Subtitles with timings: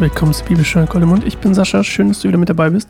[0.00, 1.24] willkommen zu Bibelstunde Goldemund.
[1.24, 2.88] Ich bin Sascha, schön, dass du wieder mit dabei bist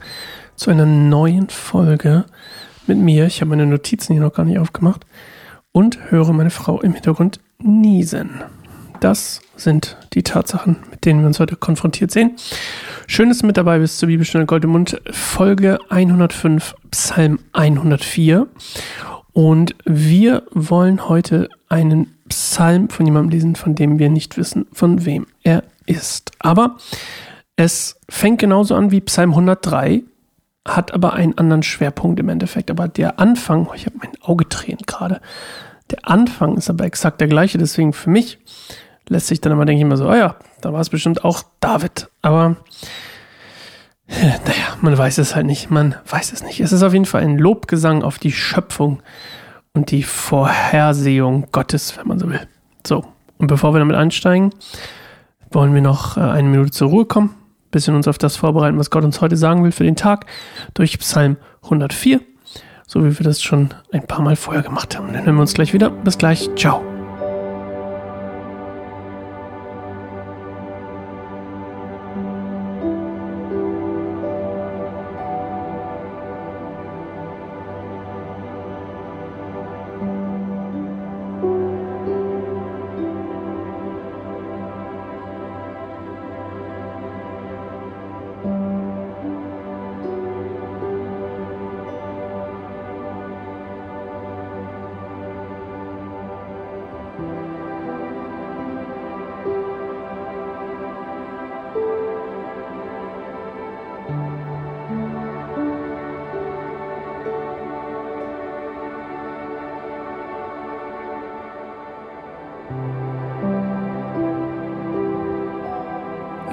[0.56, 2.24] zu einer neuen Folge
[2.86, 3.26] mit mir.
[3.26, 5.04] Ich habe meine Notizen hier noch gar nicht aufgemacht
[5.72, 8.30] und höre meine Frau im Hintergrund niesen.
[9.00, 12.36] Das sind die Tatsachen, mit denen wir uns heute konfrontiert sehen.
[13.06, 18.46] Schön, dass du mit dabei bist zur Bibelstunde Goldemund, Folge 105, Psalm 104.
[19.32, 25.04] Und wir wollen heute einen Psalm von jemandem lesen, von dem wir nicht wissen, von
[25.04, 26.32] wem er ist.
[26.38, 26.76] Aber
[27.56, 30.02] es fängt genauso an wie Psalm 103,
[30.66, 32.70] hat aber einen anderen Schwerpunkt im Endeffekt.
[32.70, 35.20] Aber der Anfang, ich habe mein Auge tränt gerade,
[35.90, 37.58] der Anfang ist aber exakt der gleiche.
[37.58, 38.38] Deswegen für mich
[39.08, 41.44] lässt sich dann immer, denke ich immer so, oh ja, da war es bestimmt auch
[41.60, 42.08] David.
[42.22, 42.56] Aber
[44.08, 45.70] naja, man weiß es halt nicht.
[45.70, 46.60] Man weiß es nicht.
[46.60, 49.02] Es ist auf jeden Fall ein Lobgesang auf die Schöpfung
[49.74, 52.46] und die Vorhersehung Gottes, wenn man so will.
[52.86, 53.04] So,
[53.38, 54.50] und bevor wir damit einsteigen,
[55.50, 57.34] wollen wir noch äh, eine Minute zur Ruhe kommen,
[57.70, 60.26] bisschen uns auf das vorbereiten, was Gott uns heute sagen will für den Tag,
[60.74, 62.20] durch Psalm 104,
[62.86, 65.12] so wie wir das schon ein paar Mal vorher gemacht haben.
[65.12, 65.90] Dann hören wir uns gleich wieder.
[65.90, 66.50] Bis gleich.
[66.56, 66.93] Ciao.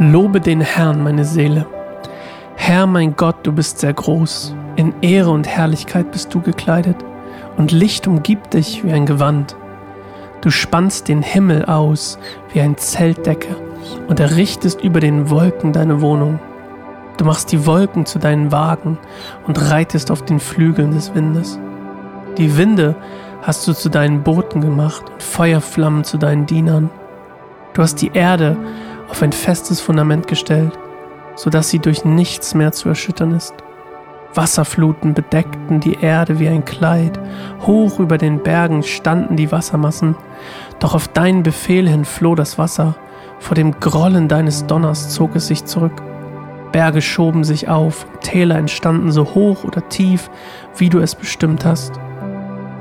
[0.03, 1.67] Lobe den Herrn, meine Seele.
[2.55, 4.55] Herr, mein Gott, du bist sehr groß.
[4.75, 6.95] In Ehre und Herrlichkeit bist du gekleidet,
[7.55, 9.55] und Licht umgibt dich wie ein Gewand.
[10.41, 12.17] Du spannst den Himmel aus
[12.51, 13.55] wie ein Zeltdecke
[14.07, 16.39] und errichtest über den Wolken deine Wohnung.
[17.17, 18.97] Du machst die Wolken zu deinen Wagen
[19.45, 21.59] und reitest auf den Flügeln des Windes.
[22.39, 22.95] Die Winde
[23.43, 26.89] hast du zu deinen Booten gemacht und Feuerflammen zu deinen Dienern.
[27.73, 28.57] Du hast die Erde
[29.11, 30.79] auf ein festes Fundament gestellt,
[31.35, 33.53] sodass sie durch nichts mehr zu erschüttern ist.
[34.33, 37.19] Wasserfluten bedeckten die Erde wie ein Kleid,
[37.65, 40.15] hoch über den Bergen standen die Wassermassen,
[40.79, 42.95] doch auf deinen Befehl hin floh das Wasser,
[43.39, 46.01] vor dem Grollen deines Donners zog es sich zurück.
[46.71, 50.29] Berge schoben sich auf, Täler entstanden so hoch oder tief,
[50.77, 51.99] wie du es bestimmt hast.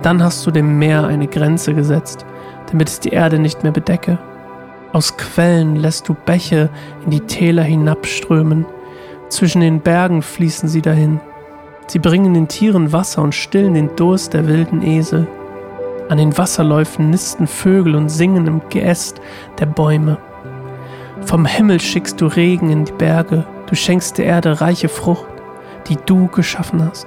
[0.02, 2.24] Dann hast du dem Meer eine Grenze gesetzt,
[2.70, 4.18] damit es die Erde nicht mehr bedecke.
[4.92, 6.68] Aus Quellen lässt du Bäche
[7.04, 8.66] in die Täler hinabströmen.
[9.28, 11.20] Zwischen den Bergen fließen sie dahin.
[11.86, 15.28] Sie bringen den Tieren Wasser und stillen den Durst der wilden Esel.
[16.08, 19.20] An den Wasserläufen nisten Vögel und singen im Geäst
[19.60, 20.18] der Bäume.
[21.24, 25.28] Vom Himmel schickst du Regen in die Berge, du schenkst der Erde reiche Frucht,
[25.86, 27.06] die du geschaffen hast.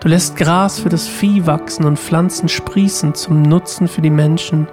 [0.00, 4.66] Du lässt Gras für das Vieh wachsen und Pflanzen sprießen zum Nutzen für die Menschen,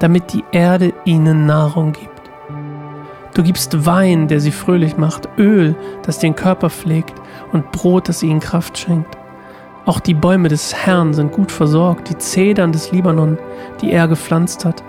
[0.00, 2.10] damit die Erde ihnen Nahrung gibt.
[3.34, 7.14] Du gibst Wein, der sie fröhlich macht, Öl, das den Körper pflegt
[7.52, 9.16] und Brot, das ihnen Kraft schenkt.
[9.86, 13.38] Auch die Bäume des Herrn sind gut versorgt, die Zedern des Libanon,
[13.80, 14.82] die er gepflanzt hat.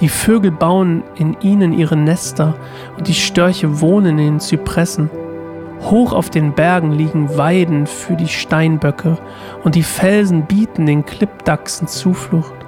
[0.00, 2.54] Die Vögel bauen in ihnen ihre Nester
[2.96, 5.10] und die Störche wohnen in den Zypressen.
[5.82, 9.18] Hoch auf den Bergen liegen Weiden für die Steinböcke
[9.62, 12.63] und die Felsen bieten den Klippdachsen Zuflucht.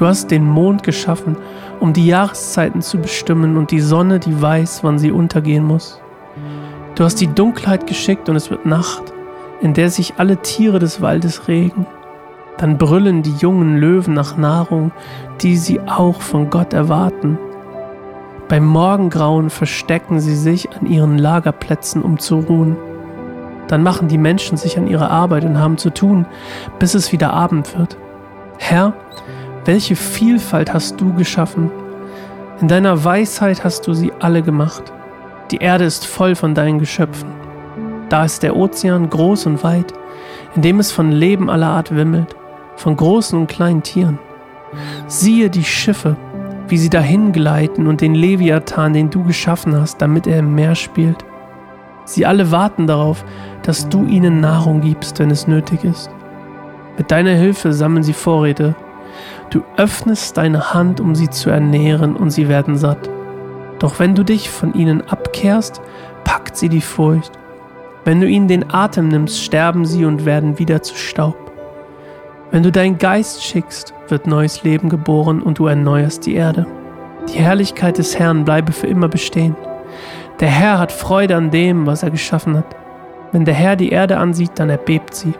[0.00, 1.36] Du hast den Mond geschaffen,
[1.78, 6.00] um die Jahreszeiten zu bestimmen und die Sonne, die weiß, wann sie untergehen muss.
[6.94, 9.12] Du hast die Dunkelheit geschickt und es wird Nacht,
[9.60, 11.84] in der sich alle Tiere des Waldes regen.
[12.56, 14.90] Dann brüllen die jungen Löwen nach Nahrung,
[15.42, 17.38] die sie auch von Gott erwarten.
[18.48, 22.78] Beim Morgengrauen verstecken sie sich an ihren Lagerplätzen, um zu ruhen.
[23.68, 26.24] Dann machen die Menschen sich an ihre Arbeit und haben zu tun,
[26.78, 27.98] bis es wieder Abend wird.
[28.56, 28.94] Herr,
[29.64, 31.70] welche Vielfalt hast du geschaffen?
[32.60, 34.92] In deiner Weisheit hast du sie alle gemacht.
[35.50, 37.28] Die Erde ist voll von deinen Geschöpfen.
[38.08, 39.92] Da ist der Ozean groß und weit,
[40.54, 42.34] in dem es von Leben aller Art wimmelt,
[42.76, 44.18] von großen und kleinen Tieren.
[45.06, 46.16] Siehe die Schiffe,
[46.68, 50.74] wie sie dahin gleiten und den Leviathan, den du geschaffen hast, damit er im Meer
[50.74, 51.24] spielt.
[52.04, 53.24] Sie alle warten darauf,
[53.62, 56.10] dass du ihnen Nahrung gibst, wenn es nötig ist.
[56.96, 58.74] Mit deiner Hilfe sammeln sie Vorräte
[59.50, 63.10] Du öffnest deine Hand, um sie zu ernähren, und sie werden satt.
[63.78, 65.80] Doch wenn du dich von ihnen abkehrst,
[66.24, 67.32] packt sie die Furcht.
[68.04, 71.36] Wenn du ihnen den Atem nimmst, sterben sie und werden wieder zu Staub.
[72.50, 76.66] Wenn du deinen Geist schickst, wird neues Leben geboren und du erneuerst die Erde.
[77.28, 79.56] Die Herrlichkeit des Herrn bleibe für immer bestehen.
[80.40, 82.76] Der Herr hat Freude an dem, was er geschaffen hat.
[83.32, 85.34] Wenn der Herr die Erde ansieht, dann erbebt sie.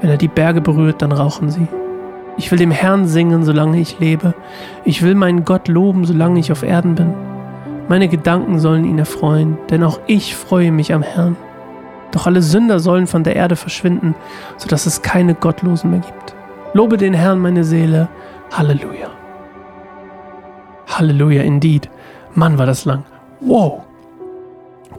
[0.00, 1.66] Wenn er die Berge berührt, dann rauchen sie.
[2.38, 4.32] Ich will dem Herrn singen, solange ich lebe.
[4.84, 7.12] Ich will meinen Gott loben, solange ich auf Erden bin.
[7.88, 11.36] Meine Gedanken sollen ihn erfreuen, denn auch ich freue mich am Herrn.
[12.12, 14.14] Doch alle Sünder sollen von der Erde verschwinden,
[14.56, 16.34] sodass es keine Gottlosen mehr gibt.
[16.74, 18.08] Lobe den Herrn, meine Seele.
[18.52, 19.10] Halleluja.
[20.86, 21.90] Halleluja, indeed.
[22.34, 23.04] Mann, war das lang.
[23.40, 23.82] Wow.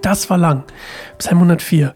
[0.02, 0.64] Das war lang.
[1.18, 1.94] Psalm 104.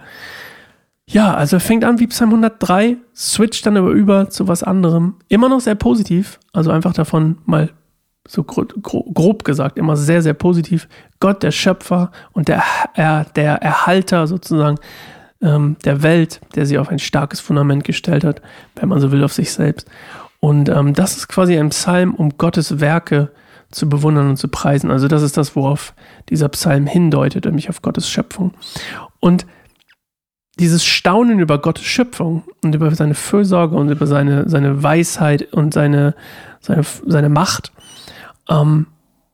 [1.14, 5.18] Ja, also fängt an wie Psalm 103, switcht dann aber über zu was anderem.
[5.28, 7.70] Immer noch sehr positiv, also einfach davon mal
[8.28, 10.88] so grob gesagt, immer sehr, sehr positiv.
[11.20, 12.64] Gott, der Schöpfer und der,
[12.96, 14.80] er, der Erhalter sozusagen
[15.44, 18.42] ähm, der Welt, der sie auf ein starkes Fundament gestellt hat,
[18.76, 19.88] wenn man so will, auf sich selbst.
[20.40, 23.30] Und ähm, das ist quasi ein Psalm, um Gottes Werke
[23.70, 24.90] zu bewundern und zu preisen.
[24.90, 25.94] Also das ist das, worauf
[26.30, 28.56] dieser Psalm hindeutet, nämlich auf Gottes Schöpfung.
[29.20, 29.46] Und
[30.60, 35.74] dieses Staunen über Gottes Schöpfung und über seine Fürsorge und über seine, seine Weisheit und
[35.74, 36.16] seine,
[36.60, 37.72] seine, seine Macht,
[38.50, 38.88] ähm,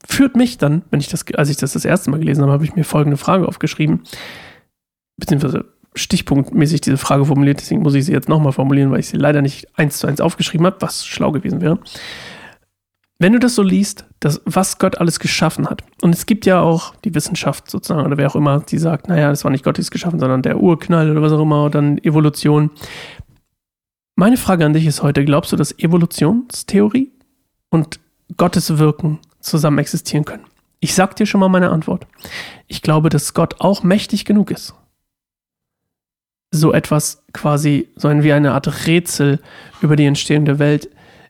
[0.05, 2.63] führt mich dann, wenn ich das, als ich das das erste Mal gelesen habe, habe
[2.63, 4.03] ich mir folgende Frage aufgeschrieben,
[5.17, 9.17] beziehungsweise stichpunktmäßig diese Frage formuliert, deswegen muss ich sie jetzt nochmal formulieren, weil ich sie
[9.17, 11.79] leider nicht eins zu eins aufgeschrieben habe, was schlau gewesen wäre.
[13.21, 16.61] Wenn du das so liest, das, was Gott alles geschaffen hat, und es gibt ja
[16.61, 19.77] auch die Wissenschaft sozusagen, oder wer auch immer, die sagt, naja, das war nicht Gott,
[19.77, 22.71] es geschaffen, sondern der Urknall oder was auch immer, oder dann Evolution.
[24.15, 27.11] Meine Frage an dich ist heute, glaubst du, dass Evolutionstheorie
[27.69, 27.99] und
[28.37, 30.45] Gottes Wirken zusammen existieren können?
[30.79, 32.07] Ich sag dir schon mal meine Antwort.
[32.67, 34.75] Ich glaube, dass Gott auch mächtig genug ist,
[36.51, 39.41] so etwas quasi, so ein, wie eine Art Rätsel
[39.81, 40.89] über die Entstehung der Welt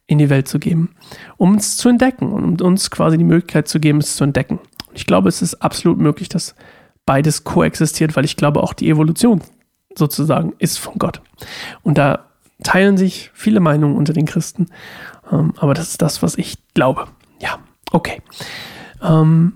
[0.09, 0.95] in die Welt zu geben,
[1.37, 4.57] um es zu entdecken und uns quasi die Möglichkeit zu geben, es zu entdecken.
[4.87, 6.55] Und ich glaube, es ist absolut möglich, dass
[7.05, 9.41] beides koexistiert, weil ich glaube, auch die Evolution
[9.95, 11.21] sozusagen ist von Gott.
[11.83, 12.25] Und da
[12.63, 14.71] teilen sich viele Meinungen unter den Christen,
[15.31, 17.05] ähm, aber das ist das, was ich glaube.
[17.39, 17.59] Ja,
[17.91, 18.23] okay.
[19.03, 19.53] Ähm,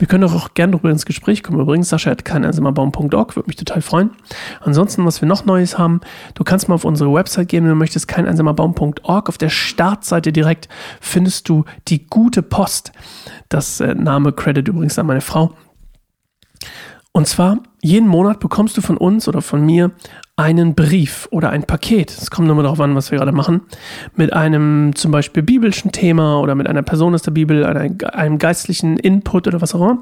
[0.00, 1.60] wir können doch auch gerne darüber ins Gespräch kommen.
[1.60, 4.10] Übrigens, Sascha hat keineinsamerbaum.org, würde mich total freuen.
[4.62, 6.00] Ansonsten, was wir noch Neues haben,
[6.34, 9.28] du kannst mal auf unsere Website gehen, wenn du möchtest, keineinsamerbaum.org.
[9.28, 10.68] Auf der Startseite direkt
[11.00, 12.92] findest du die gute Post.
[13.50, 15.52] Das äh, Name Credit übrigens an meine Frau.
[17.20, 19.90] Und zwar, jeden Monat bekommst du von uns oder von mir
[20.36, 22.10] einen Brief oder ein Paket.
[22.10, 23.60] Es kommt nur darauf an, was wir gerade machen.
[24.16, 28.38] Mit einem zum Beispiel biblischen Thema oder mit einer Person aus der Bibel, einem, einem
[28.38, 29.98] geistlichen Input oder was auch immer.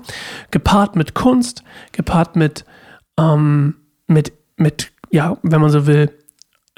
[0.52, 2.64] Gepaart mit Kunst, gepaart mit,
[3.18, 3.74] ähm,
[4.06, 6.12] mit, mit, ja, wenn man so will,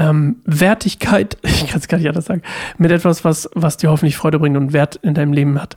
[0.01, 2.43] ähm, Wertigkeit, ich kann es gar nicht anders sagen,
[2.79, 5.77] mit etwas, was, was dir hoffentlich Freude bringt und Wert in deinem Leben hat.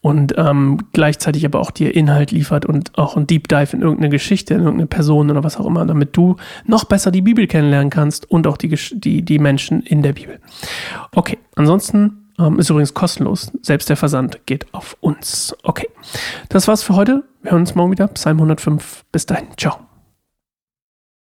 [0.00, 4.08] Und ähm, gleichzeitig aber auch dir Inhalt liefert und auch ein Deep Dive in irgendeine
[4.08, 7.90] Geschichte, in irgendeine Person oder was auch immer, damit du noch besser die Bibel kennenlernen
[7.90, 10.40] kannst und auch die, die, die Menschen in der Bibel.
[11.14, 13.52] Okay, ansonsten ähm, ist übrigens kostenlos.
[13.60, 15.54] Selbst der Versand geht auf uns.
[15.62, 15.88] Okay,
[16.48, 17.24] das war's für heute.
[17.42, 18.08] Wir hören uns morgen wieder.
[18.08, 19.04] Psalm 105.
[19.12, 19.48] Bis dahin.
[19.58, 19.87] Ciao.